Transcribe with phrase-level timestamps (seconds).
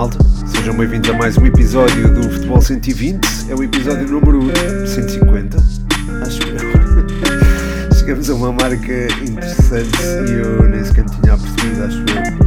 [0.00, 0.16] malta,
[0.46, 4.40] sejam bem-vindos a mais um episódio do Futebol 120, é o episódio número
[4.88, 5.58] 150,
[6.22, 7.92] acho eu.
[7.94, 12.40] Chegamos a uma marca interessante e eu nem sequer tinha percebido, acho eu.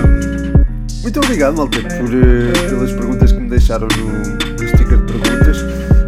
[0.00, 5.12] Um, muito obrigado, malta, por, uh, pelas perguntas que me deixaram no, no sticker de
[5.12, 5.58] perguntas.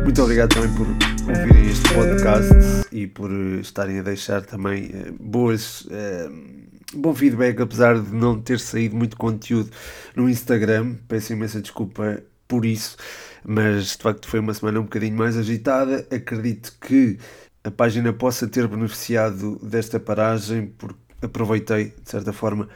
[0.04, 5.14] Muito obrigado também por ouvirem este podcast e por uh, estarem a deixar também uh,
[5.20, 5.86] boas
[6.94, 9.70] bom feedback, apesar de não ter saído muito conteúdo
[10.14, 10.96] no Instagram.
[11.06, 12.96] Peço imensa desculpa por isso,
[13.44, 16.06] mas de facto foi uma semana um bocadinho mais agitada.
[16.10, 17.18] Acredito que
[17.64, 22.68] a página possa ter beneficiado desta paragem, porque aproveitei, de certa forma,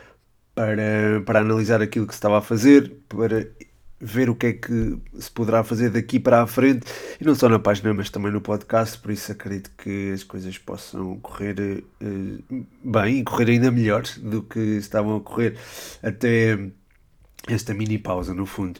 [0.54, 3.48] para, para analisar aquilo que se estava a fazer, para
[4.02, 6.84] ver o que é que se poderá fazer daqui para a frente,
[7.20, 10.58] e não só na página, mas também no podcast, por isso acredito que as coisas
[10.58, 15.56] possam correr uh, bem e correr ainda melhor do que estavam a correr
[16.02, 16.58] até
[17.48, 18.78] esta mini pausa, no fundo.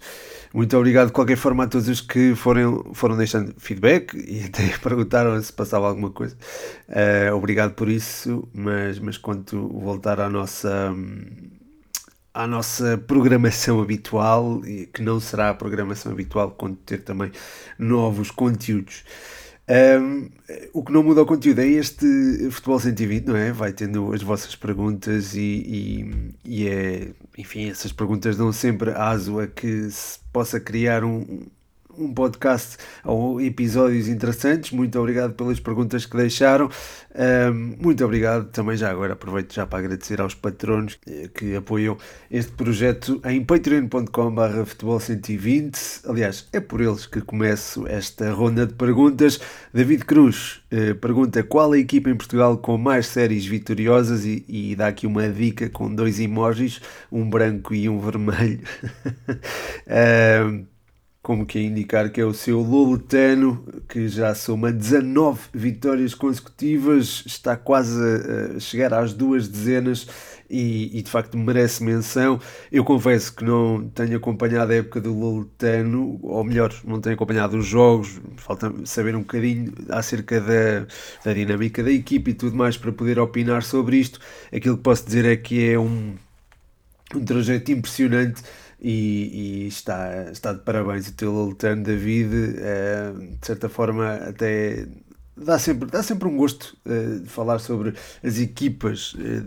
[0.52, 4.76] Muito obrigado de qualquer forma a todos os que foram, foram deixando feedback e até
[4.82, 6.36] perguntaram se passava alguma coisa.
[6.88, 10.90] Uh, obrigado por isso, mas, mas quanto voltar à nossa.
[10.92, 11.61] Hum,
[12.34, 14.60] à nossa programação habitual,
[14.92, 17.30] que não será a programação habitual quando ter também
[17.78, 19.04] novos conteúdos.
[19.68, 20.28] Um,
[20.72, 22.04] o que não muda o conteúdo é este
[22.50, 23.52] Futebol 120, não é?
[23.52, 29.38] Vai tendo as vossas perguntas e, e, e é, enfim, essas perguntas dão sempre aso
[29.38, 31.46] a que se possa criar um,
[31.98, 34.72] um podcast ou episódios interessantes.
[34.72, 36.70] Muito obrigado pelas perguntas que deixaram.
[37.78, 41.96] Muito obrigado também já agora aproveito já para agradecer aos patronos eh, que apoiam
[42.30, 48.74] este projeto em patreon.com.br futebol 120 aliás é por eles que começo esta ronda de
[48.74, 49.40] perguntas
[49.72, 54.74] David Cruz eh, pergunta qual a equipa em Portugal com mais séries vitoriosas e, e
[54.74, 56.80] dá aqui uma dica com dois emojis
[57.10, 58.60] um branco e um vermelho
[61.22, 67.22] como que é indicar que é o seu Loletano, que já soma 19 vitórias consecutivas,
[67.24, 67.96] está quase
[68.56, 70.08] a chegar às duas dezenas
[70.50, 72.40] e, e, de facto merece menção.
[72.72, 77.56] Eu confesso que não tenho acompanhado a época do Loletano, ou melhor, não tenho acompanhado
[77.56, 80.86] os jogos, falta saber um bocadinho acerca da,
[81.24, 84.18] da dinâmica da equipe e tudo mais para poder opinar sobre isto.
[84.52, 86.14] Aquilo que posso dizer é que é um,
[87.14, 88.42] um trajeto impressionante
[88.82, 94.88] e, e, está, está de parabéns o teu Lolitano David, é, de certa forma até
[95.36, 99.40] dá sempre, dá sempre um gosto uh, de falar sobre as equipas uh,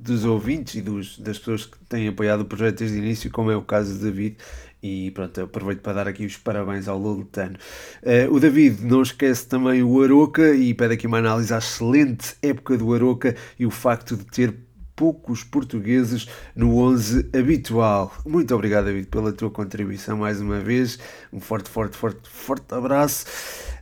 [0.00, 3.50] dos ouvintes e dos, das pessoas que têm apoiado o projeto desde o início, como
[3.50, 4.36] é o caso de David.
[4.80, 7.56] E pronto, aproveito para dar aqui os parabéns ao Lolitano.
[8.02, 12.36] Uh, o David não esquece também o Aroca e pede aqui uma análise à excelente
[12.42, 14.67] época do Aroca e o facto de ter
[14.98, 18.12] poucos portugueses no 11 habitual.
[18.26, 20.98] Muito obrigado, David, pela tua contribuição mais uma vez.
[21.32, 23.24] Um forte, forte, forte, forte abraço.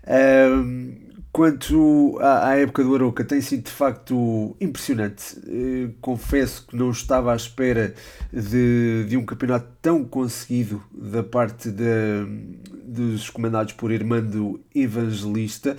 [0.06, 0.94] Um,
[1.32, 5.38] quanto à, à, época do Aroca, tem sido de facto impressionante.
[5.38, 7.94] Uh, confesso que não estava à espera
[8.30, 12.26] de, de um campeonato tão conseguido da parte de,
[12.84, 15.78] dos comandados por Irmando Evangelista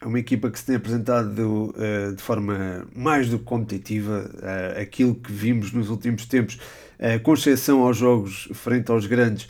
[0.00, 4.80] é uma equipa que se tem apresentado uh, de forma mais do que competitiva, uh,
[4.80, 6.58] aquilo que vimos nos últimos tempos,
[6.98, 9.48] uh, com exceção aos jogos frente aos grandes,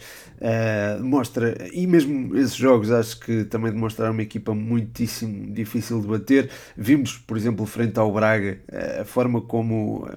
[1.02, 6.50] mostra, e mesmo esses jogos acho que também demonstraram uma equipa muitíssimo difícil de bater.
[6.74, 8.58] Vimos, por exemplo, frente ao Braga,
[8.98, 10.08] a forma como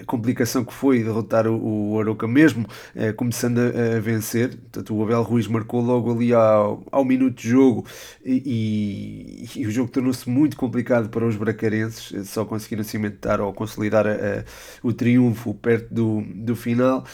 [0.00, 4.56] a complicação que foi derrotar o, o Aroca mesmo eh, começando a, a, vencer.
[4.56, 7.86] Portanto, o Abel Ruiz marcou logo ali ao, ao minuto de jogo
[8.24, 12.12] e, e, e o jogo tornou-se muito complicado para os bracarenses.
[12.12, 14.44] Eh, só conseguiram cimentar ou consolidar a, a,
[14.82, 17.04] o triunfo perto do, do final.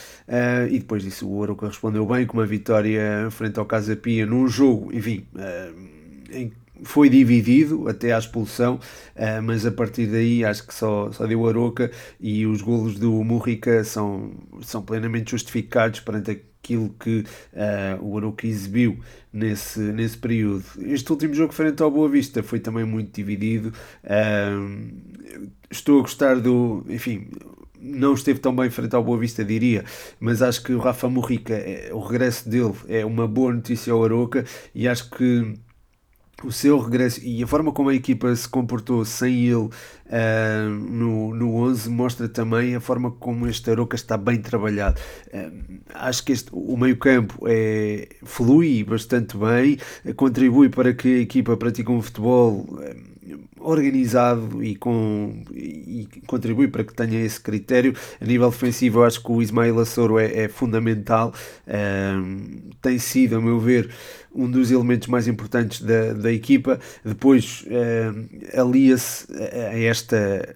[0.71, 4.49] E depois disso, o Aroca respondeu bem com uma vitória frente ao Casa Pia num
[4.49, 5.27] jogo, enfim.
[5.35, 5.95] Uh,
[6.33, 11.26] em foi dividido até à expulsão, uh, mas a partir daí acho que só, só
[11.26, 11.91] deu Aroca
[12.21, 14.32] e os golos do Murrica são,
[14.62, 18.98] são plenamente justificados perante aquilo que uh, o Aroca exibiu
[19.32, 20.65] nesse, nesse período.
[20.80, 23.72] Este último jogo frente ao Boa Vista foi também muito dividido.
[24.03, 24.91] Uh,
[25.71, 26.84] estou a gostar do.
[26.88, 27.28] Enfim,
[27.78, 29.84] não esteve tão bem frente ao Boa Vista, diria,
[30.18, 31.54] mas acho que o Rafa Murrica,
[31.92, 34.44] o regresso dele é uma boa notícia ao Aroca
[34.74, 35.54] e acho que
[36.45, 39.71] o seu regresso e a forma como a equipa se comportou sem ele uh,
[40.71, 45.01] no, no 11 mostra também a forma como este Aroca está bem trabalhado.
[45.33, 49.79] Uh, acho que este, o meio-campo é, flui bastante bem,
[50.17, 52.67] contribui para que a equipa pratique um futebol.
[52.71, 53.14] Uh,
[53.59, 57.94] organizado e, com, e contribui para que tenha esse critério.
[58.21, 61.32] A nível defensivo, eu acho que o Ismael Assoro é, é fundamental,
[61.66, 63.91] uh, tem sido, a meu ver,
[64.34, 66.78] um dos elementos mais importantes da, da equipa.
[67.04, 70.54] Depois uh, alia-se a esta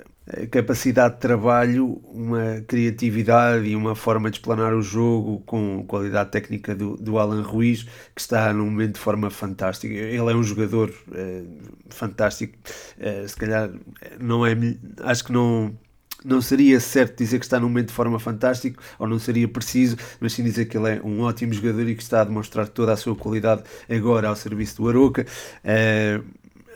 [0.50, 6.75] capacidade de trabalho, uma criatividade e uma forma de explanar o jogo com qualidade técnica
[6.75, 7.84] do, do Alan Ruiz,
[8.14, 9.92] que está num momento de forma fantástica.
[9.94, 11.42] Ele é um jogador é,
[11.88, 12.56] fantástico,
[12.98, 13.70] é, se calhar
[14.20, 14.54] não é,
[15.02, 15.75] acho que não
[16.25, 19.96] não seria certo dizer que está num momento de forma fantástico, ou não seria preciso,
[20.20, 22.92] mas sim dizer que ele é um ótimo jogador e que está a demonstrar toda
[22.92, 25.25] a sua qualidade agora ao serviço do Aroca.
[25.64, 26.25] Uh,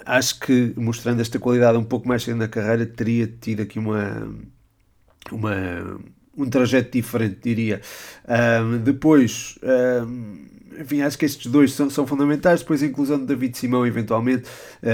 [0.04, 4.28] acho que mostrando esta qualidade um pouco mais cedo na carreira teria tido aqui uma,
[5.30, 6.00] uma
[6.36, 7.80] um trajeto diferente, diria.
[8.26, 10.46] Um, depois, um,
[10.78, 12.60] enfim, acho que estes dois são, são fundamentais.
[12.60, 14.86] Depois a inclusão de David Simão, eventualmente, uh,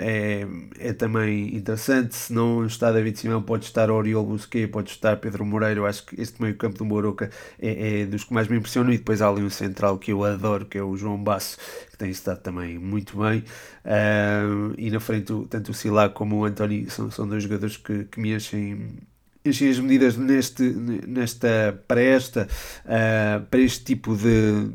[0.00, 0.46] é,
[0.78, 2.14] é também interessante.
[2.14, 5.80] Se não está David Simão, pode estar Oriol Busquet, pode estar Pedro Moreira.
[5.80, 8.92] Eu acho que este meio campo do Moroca é, é, dos que mais me impressionam.
[8.92, 11.58] E depois há ali um central que eu adoro, que é o João Basso,
[11.90, 13.44] que tem estado também muito bem.
[13.84, 18.04] Uh, e na frente, tanto o Silá como o António são, são dois jogadores que,
[18.04, 18.98] que me enchem
[19.44, 22.46] enchem as medidas neste, nesta, para, esta,
[22.84, 24.70] uh, para este tipo de,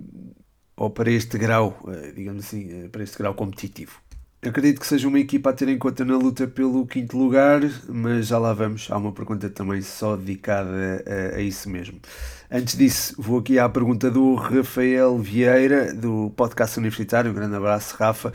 [0.75, 3.99] ou para este grau, eh, digamos assim, eh, para este grau competitivo.
[4.41, 8.27] Acredito que seja uma equipa a ter em conta na luta pelo quinto lugar, mas
[8.27, 8.87] já lá vamos.
[8.91, 11.99] Há uma pergunta também só dedicada a, a isso mesmo.
[12.51, 17.31] Antes disso, vou aqui à pergunta do Rafael Vieira, do podcast universitário.
[17.31, 18.31] Um grande abraço, Rafa.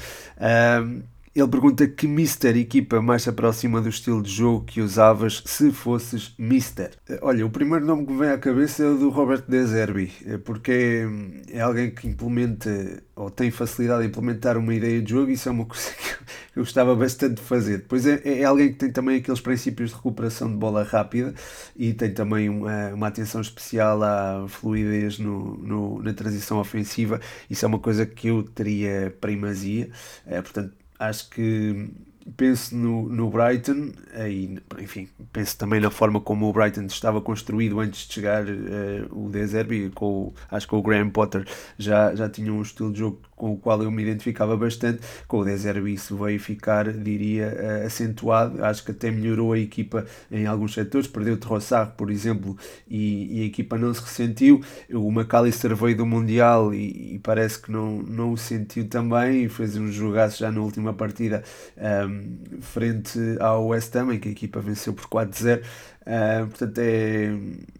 [0.82, 1.02] Um,
[1.40, 5.70] ele pergunta que Mister equipa mais se aproxima do estilo de jogo que usavas se
[5.70, 6.90] fosses Mister.
[7.22, 10.12] Olha, o primeiro nome que me vem à cabeça é o do Robert De Zerbi,
[10.26, 11.06] é porque
[11.50, 15.48] é alguém que implementa ou tem facilidade em implementar uma ideia de jogo e isso
[15.48, 17.78] é uma coisa que eu gostava bastante de fazer.
[17.78, 21.34] Depois é, é alguém que tem também aqueles princípios de recuperação de bola rápida
[21.76, 27.20] e tem também uma, uma atenção especial à fluidez no, no, na transição ofensiva.
[27.48, 29.90] Isso é uma coisa que eu teria primazia.
[30.26, 31.90] É, portanto, acho que
[32.36, 33.92] penso no, no Brighton,
[34.28, 39.08] e, enfim, penso também na forma como o Brighton estava construído antes de chegar uh,
[39.10, 41.46] o De Zerbi, com, acho que o Graham Potter
[41.78, 45.00] já, já tinha um estilo de jogo com o qual eu me identificava bastante.
[45.26, 48.62] Com o Deserbi isso veio ficar, diria, eh, acentuado.
[48.62, 51.06] Acho que até melhorou a equipa em alguns setores.
[51.08, 52.54] Perdeu Trossard, por exemplo,
[52.86, 54.60] e, e, a equipa não se ressentiu.
[54.92, 59.48] O McAllister veio do Mundial e, e, parece que não, não o sentiu também.
[59.48, 61.42] Fez um jogaço já na última partida
[61.78, 65.60] um, ehm, frente ao West Ham, em que a equipa venceu por 4-0.
[65.60, 65.64] Uh,
[66.06, 67.30] eh, portanto, é.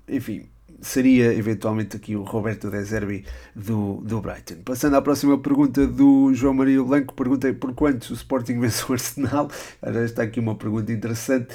[0.08, 0.46] Enfim
[0.81, 3.25] seria eventualmente aqui o Roberto De Zerbi
[3.55, 4.56] do, do Brighton.
[4.65, 8.93] Passando à próxima pergunta do João Maria Blanco, pergunta por quanto o Sporting vence o
[8.93, 9.50] Arsenal.
[9.82, 11.49] Já está aqui uma pergunta interessante.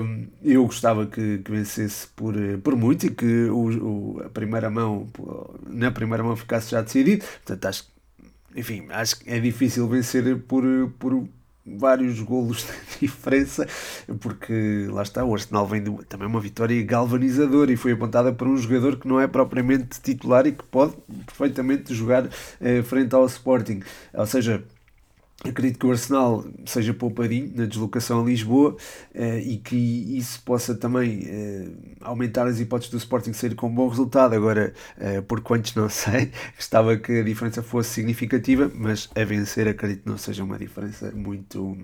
[0.00, 4.70] Um, eu gostava que, que, vencesse por, por muito e que o, o, a primeira
[4.70, 5.06] mão,
[5.66, 7.24] na primeira mão ficasse já decidido.
[7.44, 7.98] Portanto, acho
[8.56, 10.64] enfim, acho que é difícil vencer por,
[10.98, 11.28] por
[11.76, 12.66] vários golos
[13.00, 13.66] de diferença,
[14.20, 18.46] porque lá está, o Arsenal vem de também uma vitória galvanizadora e foi apontada por
[18.46, 20.94] um jogador que não é propriamente titular e que pode
[21.26, 22.28] perfeitamente jogar
[22.60, 23.80] eh, frente ao Sporting.
[24.14, 24.64] Ou seja,
[25.44, 28.76] Acredito que o Arsenal seja poupadinho na deslocação a Lisboa
[29.14, 31.68] eh, e que isso possa também eh,
[32.00, 34.34] aumentar as hipóteses do Sporting sair com um bom resultado.
[34.34, 39.68] Agora, eh, por quantos não sei, gostava que a diferença fosse significativa, mas a vencer
[39.68, 41.78] acredito que não seja uma diferença muito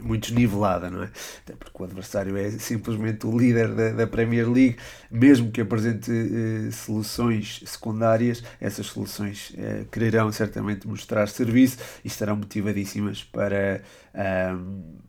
[0.00, 1.10] muito desnivelada, não é?
[1.44, 4.76] Até porque o adversário é simplesmente o líder da, da Premier League,
[5.10, 12.36] mesmo que apresente eh, soluções secundárias, essas soluções eh, quererão certamente mostrar serviço e estarão
[12.36, 13.82] motivadíssimas para,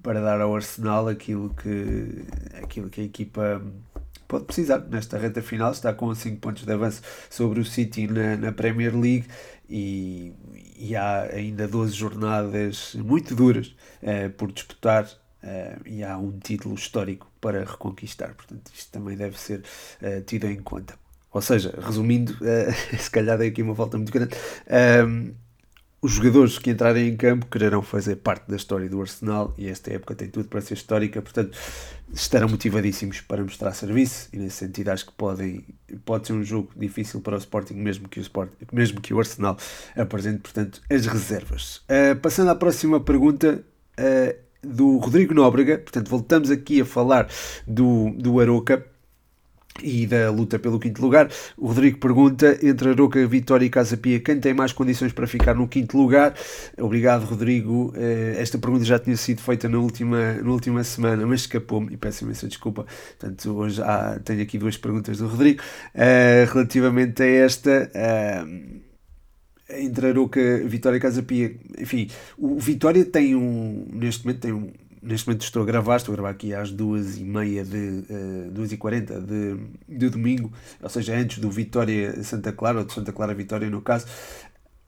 [0.02, 2.26] para dar ao Arsenal aquilo que,
[2.62, 3.62] aquilo que a equipa
[4.34, 5.72] pode precisar nesta reta final.
[5.72, 9.28] Está com 5 pontos de avanço sobre o City na, na Premier League
[9.70, 10.34] e,
[10.78, 16.76] e há ainda 12 jornadas muito duras uh, por disputar uh, e há um título
[16.76, 18.34] histórico para reconquistar.
[18.34, 19.64] Portanto, isto também deve ser
[20.02, 20.96] uh, tido em conta.
[21.32, 22.38] Ou seja, resumindo,
[23.00, 24.36] se calhar dei aqui uma volta muito grande.
[26.04, 29.94] Os jogadores que entrarem em campo quererão fazer parte da história do Arsenal e esta
[29.94, 31.58] época tem tudo para ser histórica, portanto
[32.14, 35.64] estarão motivadíssimos para mostrar serviço e nesse sentido acho que podem,
[36.04, 39.20] pode ser um jogo difícil para o Sporting mesmo que o, Sporting, mesmo que o
[39.20, 39.58] Arsenal
[39.96, 41.78] apresente portanto as reservas.
[41.78, 43.64] Uh, passando à próxima pergunta
[43.98, 47.30] uh, do Rodrigo Nóbrega, portanto voltamos aqui a falar
[47.66, 48.86] do, do Aroca
[49.82, 51.30] e da luta pelo quinto lugar.
[51.58, 55.56] O Rodrigo pergunta: entre Aroca, Vitória e Casa Pia, quem tem mais condições para ficar
[55.56, 56.34] no quinto lugar?
[56.78, 57.94] Obrigado, Rodrigo.
[57.96, 61.98] Eh, esta pergunta já tinha sido feita na última, na última semana, mas escapou-me e
[61.98, 62.86] peço imensa desculpa.
[63.20, 65.62] Portanto, hoje há, tenho aqui duas perguntas do Rodrigo.
[65.96, 67.92] Uh, relativamente a esta.
[67.96, 68.84] Uh,
[69.70, 74.72] entre Aroca, Vitória e Casa Pia, enfim, o Vitória tem um, neste momento tem um,
[75.04, 79.98] neste momento estou a gravar, estou a gravar aqui às 2h30 de uh, 2h40 de,
[79.98, 83.82] de domingo, ou seja, antes do Vitória Santa Clara, ou de Santa Clara Vitória no
[83.82, 84.08] caso.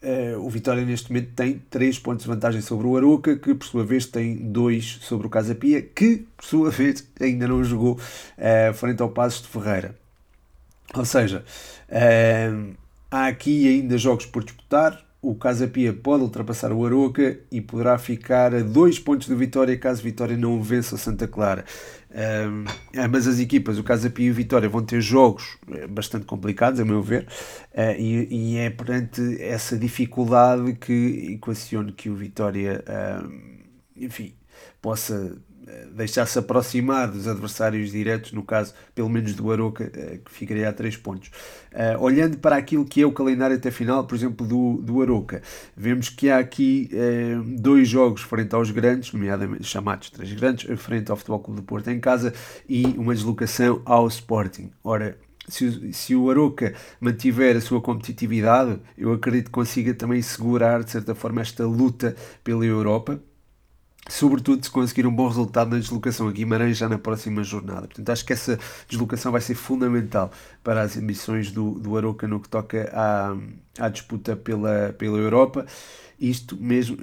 [0.02, 3.66] Uh, o Vitória neste momento tem 3 pontos de vantagem sobre o Aroca, que por
[3.66, 7.94] sua vez tem 2 sobre o Casa Pia, que por sua vez ainda não jogou
[7.94, 9.96] uh, frente ao Passos de Ferreira.
[10.94, 11.44] Ou seja,
[11.90, 12.76] uh,
[13.10, 17.98] há aqui ainda jogos por disputar o Casa Pia pode ultrapassar o Aroca e poderá
[17.98, 21.66] ficar a dois pontos de vitória caso Vitória não vença o Santa Clara.
[22.12, 22.66] Um,
[23.02, 26.80] ambas as equipas, o Casa Pia e o Vitória, vão ter jogos eh, bastante complicados,
[26.80, 27.28] a meu ver,
[27.74, 32.84] uh, e, e, é perante essa dificuldade que equaciono que o Vitória,
[33.98, 34.36] enfim,
[34.80, 35.36] possa
[35.94, 40.74] deixar-se aproximar dos adversários diretos, no caso, pelo menos do Aroca, eh, que ficaria a
[40.74, 41.30] 3 pontos.
[41.74, 45.42] Uh, olhando para aquilo que é o calendário até final, por exemplo, do, do Aroca,
[45.76, 51.10] vemos que há aqui uh, dois jogos frente aos grandes, nomeadamente chamados três grandes, frente
[51.12, 52.34] ao Futebol Clube do Porto em casa
[52.70, 54.72] e uma deslocação ao Sporting.
[54.84, 55.18] Ora,
[55.48, 60.92] se, se o Aroca mantiver a sua competitividade, eu acredito que consiga também segurar, de
[60.92, 63.20] certa forma, esta luta pela Europa
[64.08, 67.88] sobretudo se conseguir um bom resultado na deslocação a Guimarães já na próxima jornada.
[67.88, 70.32] Portanto, acho que essa deslocação vai ser fundamental
[70.64, 73.36] para as ambições do, do Aroca no que toca à,
[73.80, 75.66] à disputa pela, pela Europa.
[76.20, 76.98] Isto mesmo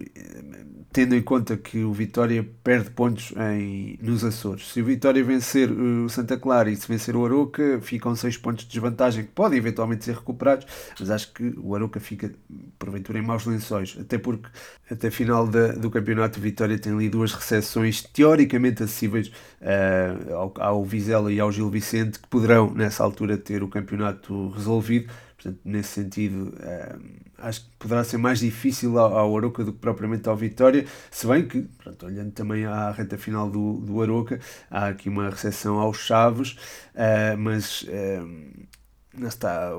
[0.93, 4.69] tendo em conta que o Vitória perde pontos em, nos Açores.
[4.69, 8.65] Se o Vitória vencer o Santa Clara e se vencer o Aroca, ficam 6 pontos
[8.65, 10.67] de desvantagem que podem eventualmente ser recuperados,
[11.01, 12.31] mas acho que o Aroca fica
[12.79, 14.49] porventura em maus lençóis, até porque
[14.91, 19.29] até final da, do campeonato o Vitória tem ali duas recepções teoricamente acessíveis
[19.63, 24.51] uh, ao, ao Vizela e ao Gil Vicente, que poderão nessa altura ter o campeonato
[24.51, 25.11] resolvido
[25.43, 27.01] Portanto, nesse sentido, uh,
[27.39, 31.27] acho que poderá ser mais difícil ao, ao Aroca do que propriamente ao Vitória, se
[31.27, 34.39] bem que, pronto, olhando também à reta final do, do Aroca,
[34.71, 36.53] há aqui uma recepção aos Chaves,
[36.95, 39.71] uh, mas uh, está,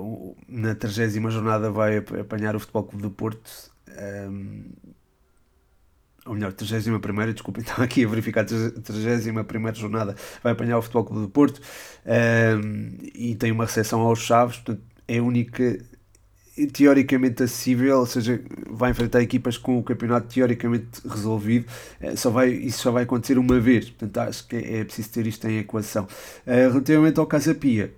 [0.50, 3.50] na 30 jornada vai apanhar o Futebol Clube do Porto.
[3.88, 4.66] Um,
[6.26, 7.00] ou melhor, 31
[7.34, 11.62] desculpa, então aqui a verificar a 31 jornada vai apanhar o Futebol Clube do Porto
[12.06, 15.80] um, e tem uma recepção aos Chaves, portanto é a única
[16.72, 18.40] teoricamente acessível, ou seja,
[18.70, 21.66] vai enfrentar equipas com o campeonato teoricamente resolvido,
[22.00, 25.26] eh, só vai, isso só vai acontecer uma vez, portanto acho que é preciso ter
[25.26, 26.04] isto em equação.
[26.46, 27.92] Uh, relativamente ao Casa Pia,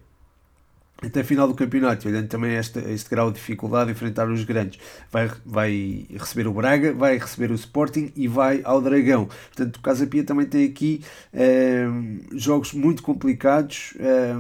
[1.04, 4.44] até a final do campeonato, olhando também esta, este grau de dificuldade de enfrentar os
[4.44, 4.80] grandes,
[5.12, 9.28] vai, vai receber o Braga, vai receber o Sporting e vai ao Dragão.
[9.54, 11.02] Portanto, o Casa Pia também tem aqui
[11.34, 11.86] eh,
[12.34, 13.94] jogos muito complicados.
[14.00, 14.36] Eh,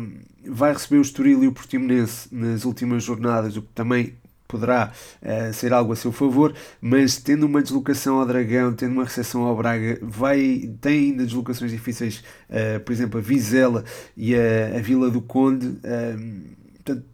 [0.47, 4.13] vai receber o Estoril e o Portimonense nas últimas jornadas, o que também
[4.47, 9.03] poderá uh, ser algo a seu favor, mas tendo uma deslocação ao Dragão, tendo uma
[9.03, 13.83] recepção ao Braga, vai, tem ainda deslocações difíceis, uh, por exemplo, a Vizela
[14.15, 17.05] e a, a Vila do Conde, uh, portanto,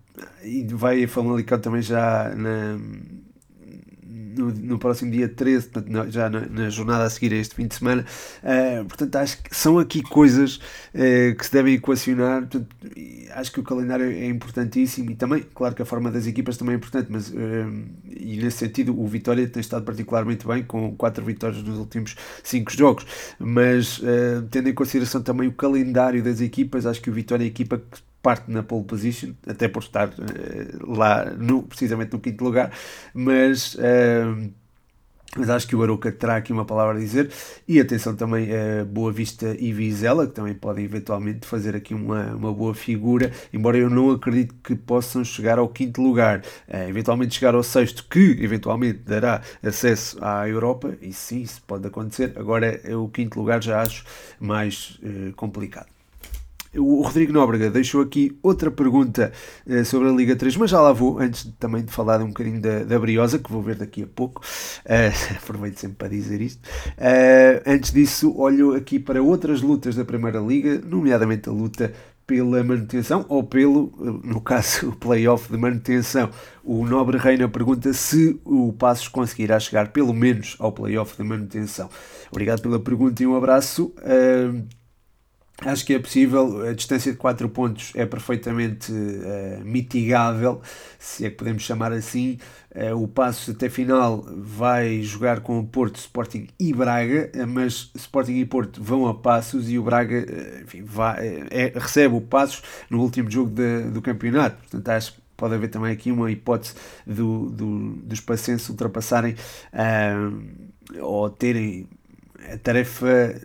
[0.43, 2.77] e vai a Famalicão também já na
[4.35, 7.67] no, no próximo dia 13, portanto, já na, na, jornada a seguir a este fim
[7.67, 8.05] de semana.
[8.43, 12.41] Uh, portanto, acho que são aqui coisas uh, que se devem equacionar.
[12.41, 12.67] Portanto,
[13.33, 16.73] acho que o calendário é importantíssimo e também, claro que a forma das equipas também
[16.73, 17.33] é importante, mas uh,
[18.09, 22.71] e nesse sentido o Vitória tem estado particularmente bem, com 4 vitórias nos últimos 5
[22.71, 23.05] jogos.
[23.39, 24.01] Mas
[24.49, 27.77] tendo em consideração também o calendário das equipas, acho que o Vitória é a equipa
[27.77, 32.71] que parte na pole position, até por estar uh, lá no, precisamente no quinto lugar,
[33.13, 34.51] mas, uh,
[35.35, 37.31] mas acho que o Aroca terá aqui uma palavra a dizer.
[37.67, 41.93] E atenção também a uh, Boa Vista e Vizela, que também podem eventualmente fazer aqui
[41.95, 46.89] uma, uma boa figura, embora eu não acredito que possam chegar ao quinto lugar, uh,
[46.89, 52.33] eventualmente chegar ao sexto, que eventualmente dará acesso à Europa, e sim, isso pode acontecer.
[52.35, 54.05] Agora o quinto lugar já acho
[54.39, 54.99] mais
[55.35, 56.00] complicado.
[56.77, 59.33] O Rodrigo Nóbrega deixou aqui outra pergunta
[59.67, 62.27] uh, sobre a Liga 3, mas já lá vou, antes de, também de falar um
[62.27, 64.41] bocadinho da, da Briosa, que vou ver daqui a pouco.
[64.85, 66.61] Uh, aproveito sempre para dizer isto.
[66.97, 71.91] Uh, antes disso, olho aqui para outras lutas da Primeira Liga, nomeadamente a luta
[72.25, 73.91] pela manutenção ou pelo,
[74.23, 76.29] no caso, o playoff de manutenção.
[76.63, 81.89] O Nobre Reina pergunta se o Passos conseguirá chegar pelo menos ao playoff de manutenção.
[82.31, 83.93] Obrigado pela pergunta e um abraço.
[83.97, 84.63] Uh,
[85.63, 90.59] Acho que é possível, a distância de 4 pontos é perfeitamente uh, mitigável,
[90.97, 92.39] se é que podemos chamar assim.
[92.73, 97.91] Uh, o passo até final vai jogar com o Porto, Sporting e Braga, uh, mas
[97.93, 100.25] Sporting e Porto vão a passos e o Braga
[100.63, 104.57] enfim, vai, é, recebe o passos no último jogo de, do campeonato.
[104.57, 106.73] Portanto, acho que pode haver também aqui uma hipótese
[107.05, 109.35] do, do, dos pacientes ultrapassarem
[110.99, 111.87] ou terem
[112.51, 113.39] a tarefa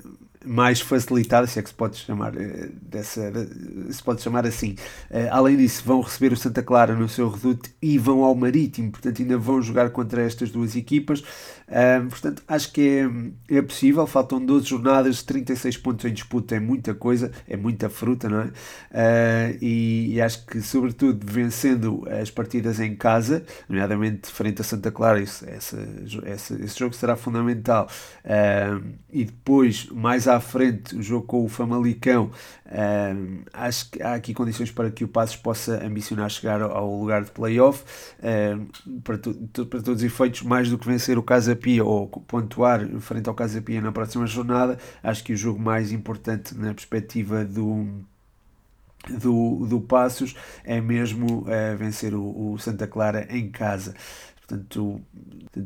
[0.46, 3.32] mais facilitada, se é que se pode chamar eh, dessa,
[3.90, 4.76] se pode chamar assim.
[5.10, 8.92] Eh, além disso, vão receber o Santa Clara no seu reduto e vão ao Marítimo,
[8.92, 11.22] portanto ainda vão jogar contra estas duas equipas.
[12.08, 13.04] Portanto, acho que
[13.50, 14.06] é, é possível.
[14.06, 18.44] Faltam 12 jornadas, 36 pontos em disputa, é muita coisa, é muita fruta, não é?
[18.46, 24.92] Uh, e, e, acho que, sobretudo, vencendo as partidas em casa, nomeadamente frente a Santa
[24.92, 25.76] Clara, isso, essa,
[26.24, 27.88] essa, esse jogo será fundamental.
[28.24, 32.30] Uh, e depois, mais à frente, o jogo com o Famalicão,
[33.52, 37.30] acho que há aqui condições para que o Passos possa ambicionar chegar ao lugar de
[37.30, 37.84] playoff.
[39.02, 43.28] para, para todos os efeitos, mais do que vencer o Casa Pia ou pontuar frente
[43.28, 48.04] ao Casa Pia na próxima jornada, acho que o jogo mais importante na perspectiva do
[49.08, 50.34] do, do Passos
[50.64, 53.94] é mesmo é, vencer o, o, Santa Clara em casa.
[54.46, 55.00] Portanto,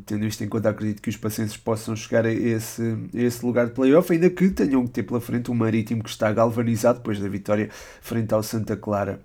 [0.05, 2.81] tendo isto em conta, acredito que os pacientes possam chegar a esse,
[3.13, 6.09] a esse lugar de playoff, ainda que tenham que ter pela frente um Marítimo que
[6.09, 7.69] está galvanizado depois da vitória
[8.01, 9.21] frente ao Santa Clara.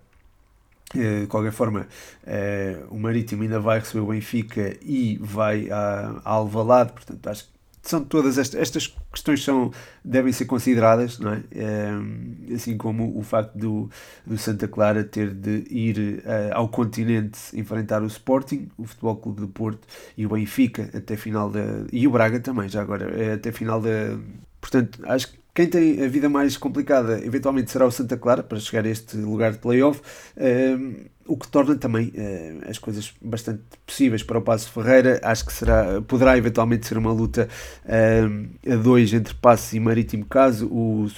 [0.95, 1.89] Eh, de qualquer forma,
[2.25, 7.51] eh, o Marítimo ainda vai receber o Benfica e vai a, Alvalade, portanto acho que
[7.83, 9.71] são todas estas, estas questões são,
[10.05, 11.43] devem ser consideradas, não é?
[11.53, 13.91] é assim como o facto do,
[14.27, 19.49] do Santa Clara ter de ir ao continente enfrentar o Sporting, o Futebol Clube do
[19.49, 21.61] Porto e o Benfica até final da.
[21.93, 24.19] e o Braga também, já agora, eh, até final da.
[24.61, 28.61] Portanto, acho que quem tem a vida mais complicada eventualmente será o Santa Clara para
[28.61, 30.03] chegar a este lugar de playoff.
[30.37, 35.19] Uh, o que torna também uh, as coisas bastante possíveis para o Passo Ferreira.
[35.23, 37.49] Acho que será, poderá eventualmente ser uma luta
[37.87, 41.09] uh, a dois entre Passos e Marítimo, caso o,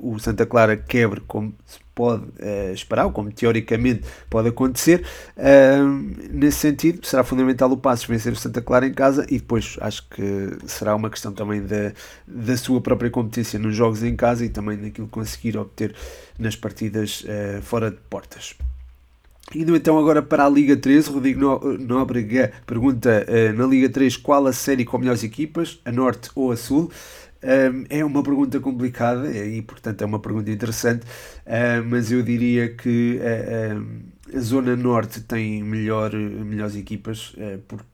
[0.00, 5.04] o Santa Clara quebre, como se pode uh, esperar, ou como teoricamente pode acontecer.
[6.30, 10.08] nesse sentido, será fundamental o Passos vencer o Santa Clara em casa e depois acho
[10.08, 11.92] que será uma questão também da,
[12.26, 15.94] da sua própria competência nos jogos em casa e também naquilo que conseguir obter
[16.38, 17.24] nas partidas
[17.62, 18.56] fora de portas.
[19.52, 24.46] Indo então agora para a Liga 3, Rodrigo Nóbrega pergunta uh, na Liga 3 qual
[24.46, 26.90] a série com melhores equipas, a Norte ou a Sul?
[27.90, 31.04] É uma pergunta complicada e, portanto, é uma pergunta interessante,
[31.86, 37.34] mas eu diria que uh, a Zona Norte tem melhor, melhores equipas,
[37.68, 37.84] porque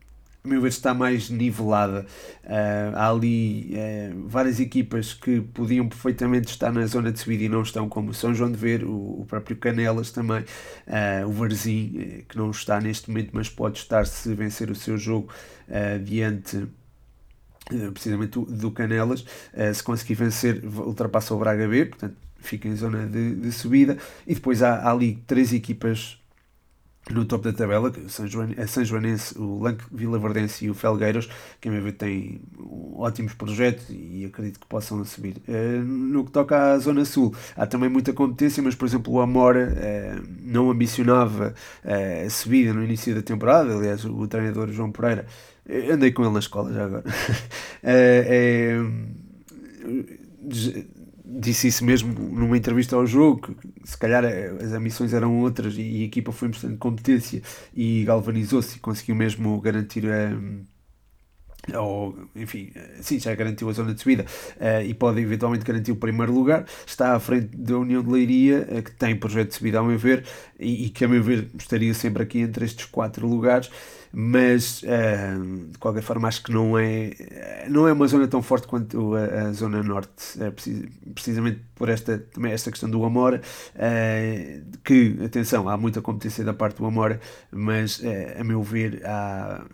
[0.43, 2.07] a meu ver, está mais nivelada.
[2.45, 7.49] Uh, há ali uh, várias equipas que podiam perfeitamente estar na zona de subida e
[7.49, 11.33] não estão, como o São João de Ver, o, o próprio Canelas também, uh, o
[11.33, 15.29] Varzim, que não está neste momento, mas pode estar se vencer o seu jogo
[16.05, 16.67] diante
[17.92, 19.24] precisamente do, do Canelas.
[19.74, 23.96] se conseguir vencer, ultrapassa o Braga B, portanto fica em zona de, de subida.
[24.26, 26.20] E depois há, há ali três equipas
[27.09, 30.74] no topo da tabela, São Joan, a São Joanense, o Lanque Vila Verdense e o
[30.74, 31.28] Felgueiros,
[31.61, 32.40] que a meu ver têm
[32.94, 35.37] ótimos projetos e acredito que possam subir.
[35.48, 39.20] Uh, no que toca à Zona Sul, há também muita competência, mas por exemplo o
[39.20, 41.54] Amora uh, não ambicionava
[41.85, 45.26] uh, a subida no início da temporada, aliás o treinador João Pereira,
[45.90, 47.05] andei com ele na escola já agora,
[47.83, 48.77] é,
[51.25, 55.75] disse isso mesmo numa entrevista ao jogo, que se calhar eh, as ambições eram outras
[55.77, 57.42] e a equipa foi mostrando competência
[57.75, 60.37] e galvanizou-se e conseguiu mesmo garantir a.
[61.75, 64.25] ou, enfim, sim, já garantiu a zona de subida
[64.57, 66.64] uh, e pode eventualmente garantir o primeiro lugar.
[66.87, 69.99] Está à frente da União de Leiria, uh, que tem projeto de subida, ao meu
[69.99, 70.25] ver,
[70.59, 73.70] e, e, que, a meu ver, estaria sempre aqui entre estes quatro lugares
[74.12, 77.12] mas uh, de qualquer forma acho que não é,
[77.68, 80.51] não é uma zona tão forte quanto a, a zona norte, é
[81.14, 83.40] precisamente por esta, também esta questão do Amora,
[84.83, 87.20] que, atenção, há muita competência da parte do Amora,
[87.53, 88.03] mas
[88.37, 89.64] a meu ver há,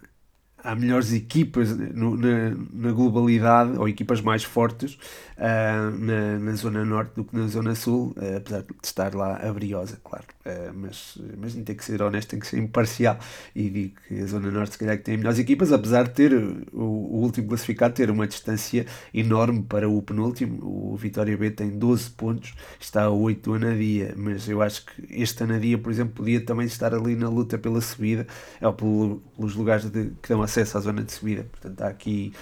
[0.63, 4.95] há melhores equipas no, na, na, globalidade, ou equipas mais fortes
[5.37, 9.37] uh, na, na zona norte do que na zona sul, uh, apesar de estar lá
[9.37, 10.25] a Briosa, claro.
[10.45, 13.19] Uh, mas, mas tem que ser honesto, tem que ser imparcial
[13.55, 16.35] e digo que a zona norte se calhar que tem melhores equipas, apesar de ter
[16.35, 20.59] o, o último classificado ter uma distância enorme para o penúltimo.
[20.65, 25.07] O Vitória B tem 12 pontos, está a 8 do Anadia, mas eu acho que
[25.11, 28.27] este Anadia, por exemplo, podia também estar ali na luta pela subida,
[28.61, 31.45] ou pelos lugares de, que dão acesso acesso à zona de subida.
[31.45, 32.33] Portanto, há aqui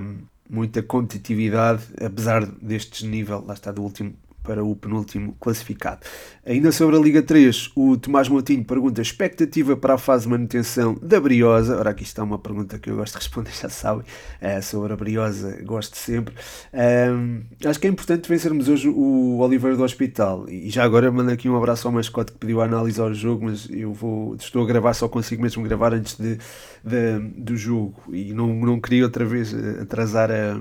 [0.00, 6.00] um, muita competitividade, apesar deste nível, lá está, do último para o penúltimo classificado.
[6.44, 10.96] Ainda sobre a Liga 3, o Tomás Moutinho pergunta expectativa para a fase de manutenção
[11.00, 11.78] da Briosa.
[11.78, 14.04] Ora, aqui está uma pergunta que eu gosto de responder, já sabem,
[14.40, 16.34] é, sobre a Briosa, gosto sempre.
[17.64, 20.48] Acho que é importante vencermos hoje o Oliveira do Hospital.
[20.48, 23.44] E já agora mando aqui um abraço ao mascote que pediu a análise ao jogo,
[23.44, 26.38] mas eu vou, estou a gravar, só consigo mesmo gravar antes de,
[26.84, 28.02] de do jogo.
[28.12, 30.60] E não, não queria outra vez atrasar a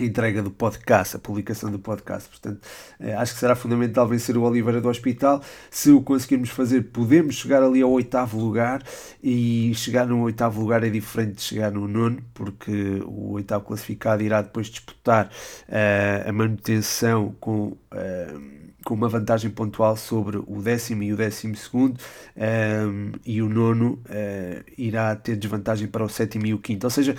[0.00, 2.28] entrega do podcast, a publicação do podcast.
[2.28, 2.60] Portanto,
[2.98, 5.42] eh, acho que será fundamental vencer o Oliveira do Hospital.
[5.70, 8.82] Se o conseguirmos fazer, podemos chegar ali ao oitavo lugar
[9.22, 14.22] e chegar no oitavo lugar é diferente de chegar no nono, porque o oitavo classificado
[14.22, 17.76] irá depois disputar uh, a manutenção com.
[17.92, 22.00] Uh, com uma vantagem pontual sobre o décimo e o décimo segundo,
[22.36, 26.86] um, e o nono uh, irá ter desvantagem para o sétimo e o quinto.
[26.86, 27.16] Ou seja,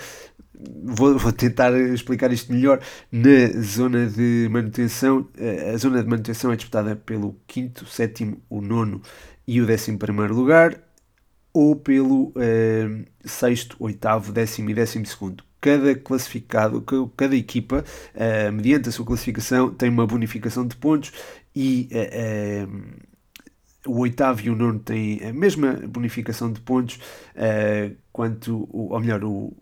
[0.56, 2.80] Vou, vou, tentar explicar isto melhor.
[3.10, 8.60] Na zona de manutenção, eh, a zona de manutenção é disputada pelo quinto, sétimo, o
[8.60, 9.02] nono
[9.46, 10.80] e o décimo primeiro lugar,
[11.52, 15.44] ou pelo eh, sexto, oitavo, décimo e décimo segundo.
[15.60, 16.84] Cada classificado,
[17.16, 21.12] cada equipa, eh, mediante a sua classificação, tem uma bonificação de pontos
[21.54, 22.66] e eh, eh
[23.86, 26.96] o oitavo e o nono têm a mesma bonificação de pontos,
[27.36, 29.54] uh, quanto, ou melhor, o,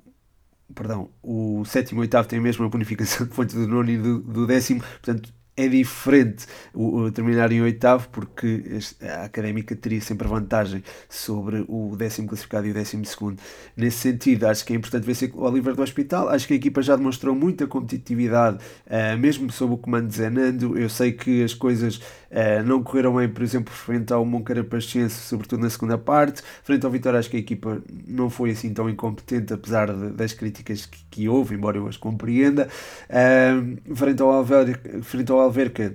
[0.74, 4.20] perdão, o sétimo e oitavo têm a mesma bonificação de pontos do nono e do,
[4.20, 5.32] do décimo, portanto
[5.64, 8.62] é diferente o, o, terminar em oitavo, porque
[9.00, 13.38] a académica teria sempre vantagem sobre o décimo classificado e o décimo segundo.
[13.76, 16.28] Nesse sentido, acho que é importante vencer o Oliver do Hospital.
[16.28, 20.78] Acho que a equipa já demonstrou muita competitividade, uh, mesmo sob o comando de Zenando.
[20.78, 22.00] Eu sei que as coisas
[22.32, 26.42] uh, não correram bem, por exemplo, frente ao Moncarapachense, sobretudo na segunda parte.
[26.64, 30.32] Frente ao Vitória, acho que a equipa não foi assim tão incompetente, apesar de, das
[30.32, 32.68] críticas que, que, houve, embora eu as compreenda.
[33.08, 35.94] Uh, frente ao Alver, frente ao Alverca,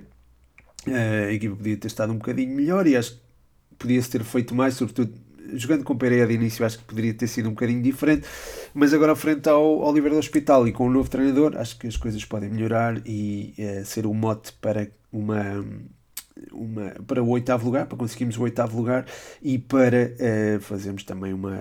[0.86, 3.20] a equipa podia ter estado um bocadinho melhor e acho que
[3.78, 5.12] podia-se ter feito mais, sobretudo
[5.52, 8.26] jogando com o Pereira de início, acho que poderia ter sido um bocadinho diferente,
[8.74, 11.86] mas agora frente ao Oliver do Hospital e com o um novo treinador, acho que
[11.86, 15.64] as coisas podem melhorar e é, ser um mote para uma.
[16.58, 19.06] Uma, para o oitavo lugar, para conseguirmos o oitavo lugar
[19.40, 21.56] e para uh, fazermos também uma,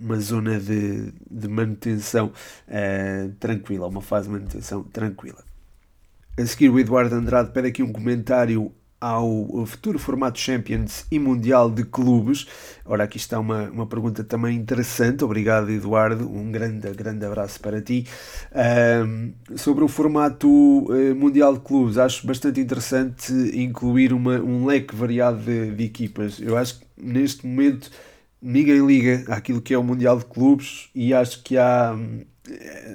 [0.00, 2.32] uma zona de, de manutenção
[2.68, 5.44] uh, tranquila, uma fase de manutenção tranquila.
[6.38, 11.70] A seguir, o Eduardo Andrade pede aqui um comentário ao futuro formato Champions e Mundial
[11.70, 12.46] de Clubes.
[12.84, 15.24] Ora, aqui está uma, uma pergunta também interessante.
[15.24, 16.28] Obrigado, Eduardo.
[16.28, 18.06] Um grande, grande abraço para ti.
[19.06, 24.94] Um, sobre o formato uh, Mundial de Clubes, acho bastante interessante incluir uma, um leque
[24.94, 26.40] variado de, de equipas.
[26.40, 27.90] Eu acho que neste momento
[28.40, 32.26] ninguém liga àquilo que é o Mundial de Clubes e acho que há eh,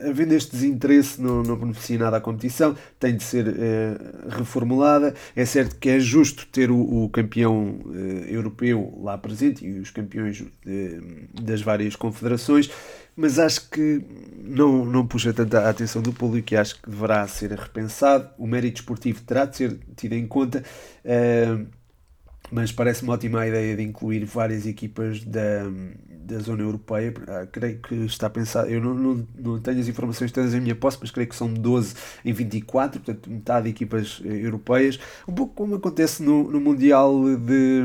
[0.07, 3.97] havendo este desinteresse, não, não beneficia nada a competição, tem de ser eh,
[4.29, 5.13] reformulada.
[5.35, 9.91] É certo que é justo ter o, o campeão eh, europeu lá presente e os
[9.91, 10.43] campeões
[11.41, 12.69] das várias confederações,
[13.15, 14.01] mas acho que
[14.43, 18.29] não, não puxa tanta a atenção do público e acho que deverá ser repensado.
[18.37, 20.63] O mérito esportivo terá de ser tido em conta
[22.53, 25.63] mas parece-me ótima a ideia de incluir várias equipas da,
[26.07, 27.11] da zona europeia.
[27.27, 30.75] Ah, creio que está pensado, eu não, não, não tenho as informações todas em minha
[30.75, 35.33] posse, mas creio que são 12 em 24, portanto, metade de equipas eh, europeias, um
[35.33, 37.81] pouco como acontece no, no Mundial de,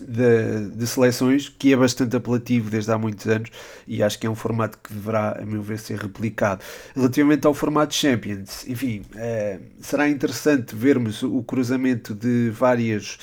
[0.00, 3.50] de, de, seleções, que é bastante apelativo desde há muitos anos
[3.86, 6.60] e acho que é um formato que deverá, a meu ver, ser replicado.
[6.94, 13.16] Relativamente ao formato Champions, enfim, é, será interessante vermos o cruzamento de várias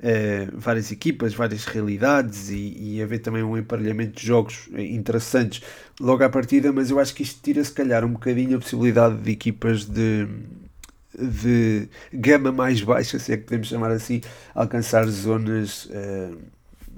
[0.00, 5.62] uh, várias equipas, várias realidades e, e haver também um emparelhamento de jogos interessantes
[6.00, 9.16] logo à partida, mas eu acho que isto tira se calhar um bocadinho a possibilidade
[9.16, 10.26] de equipas de,
[11.18, 14.20] de gama mais baixa, se é que podemos chamar assim,
[14.54, 16.38] alcançar zonas uh,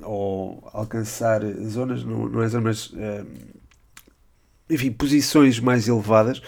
[0.03, 3.27] ou alcançar zonas, não, não é zonas, uh,
[4.71, 6.41] enfim, posições mais elevadas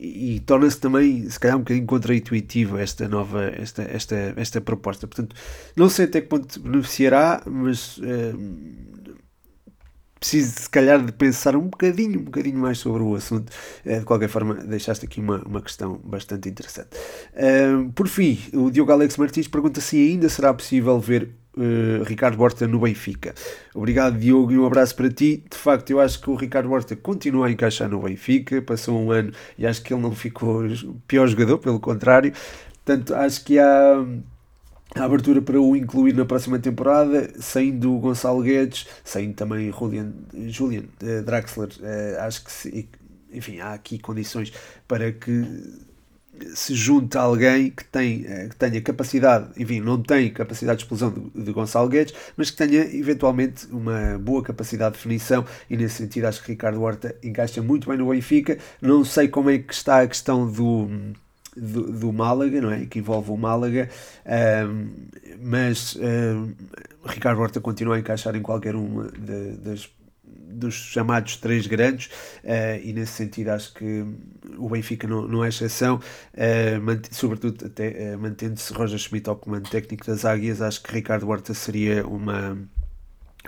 [0.00, 5.06] e, torna-se também, se calhar, um bocadinho contra-intuitivo esta nova, esta, esta, esta proposta.
[5.06, 5.34] Portanto,
[5.74, 8.32] não sei até que ponto beneficiará, mas é,
[10.20, 13.52] preciso, se calhar, de pensar um bocadinho, um bocadinho mais sobre o assunto.
[13.84, 16.90] É, de qualquer forma, deixaste aqui uma, uma questão bastante interessante.
[17.34, 22.40] É, por fim, o Diogo Alex Martins pergunta se ainda será possível ver uh, Ricardo
[22.40, 23.34] Horta no Benfica.
[23.74, 25.44] Obrigado, Diogo, e um abraço para ti.
[25.50, 28.62] De facto, eu acho que o Ricardo Horta continua a encaixar no Benfica.
[28.62, 30.62] Passou um ano e acho que ele não ficou
[31.06, 32.32] pior jogador, pelo contrário.
[32.84, 34.04] Portanto, acho que há
[34.94, 40.12] a abertura para o incluir na próxima temporada, saindo o Gonçalo Guedes, saindo também Julian,
[40.48, 42.88] Julian uh, Draxler, uh, acho que se,
[43.30, 44.52] enfim, há aqui condições
[44.86, 45.44] para que
[46.54, 51.44] se junta alguém que, tem, que tenha capacidade, enfim, não tem capacidade de explosão de,
[51.44, 56.26] de Gonçalo Guedes, mas que tenha eventualmente uma boa capacidade de definição e nesse sentido
[56.26, 58.58] acho que Ricardo Horta encaixa muito bem no Benfica.
[58.80, 60.88] Não sei como é que está a questão do
[61.56, 62.86] do, do, Málaga, não é?
[62.86, 63.88] Que envolve o Málaga,
[64.64, 64.90] um,
[65.42, 66.52] mas um,
[67.04, 69.90] Ricardo Horta continua a encaixar em qualquer uma de, das
[70.58, 72.06] dos chamados três grandes,
[72.44, 74.04] uh, e nesse sentido acho que
[74.56, 79.68] o Benfica não, não é exceção, uh, sobretudo até uh, mantendo-se Roger Schmidt ao comando
[79.70, 82.58] técnico das Águias, acho que Ricardo Horta seria uma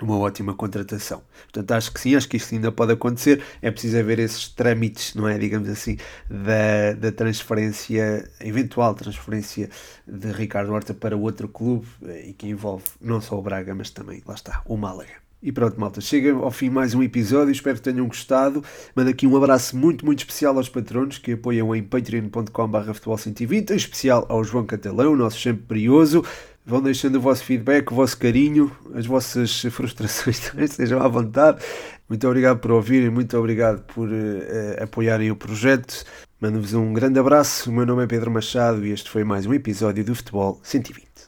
[0.01, 1.21] uma ótima contratação.
[1.43, 3.43] Portanto, acho que sim, acho que isto ainda pode acontecer.
[3.61, 5.37] É preciso haver esses trâmites, não é?
[5.37, 5.97] Digamos assim,
[6.29, 9.69] da, da transferência, eventual transferência
[10.07, 11.87] de Ricardo Horta para outro clube
[12.25, 15.20] e que envolve não só o Braga, mas também, lá está, o Málaga.
[15.43, 18.63] E pronto, malta, chega ao fim mais um episódio, espero que tenham gostado.
[18.95, 23.75] Mando aqui um abraço muito, muito especial aos patronos que apoiam em patreon.com.br futebol120, em
[23.75, 26.23] especial ao João Catalão, nosso sempre brioso.
[26.63, 31.59] Vão deixando o vosso feedback, o vosso carinho, as vossas frustrações também, sejam à vontade.
[32.07, 36.03] Muito obrigado por ouvirem, muito obrigado por uh, apoiarem o projeto.
[36.39, 37.71] Mando-vos um grande abraço.
[37.71, 41.10] O meu nome é Pedro Machado e este foi mais um episódio do Futebol 120.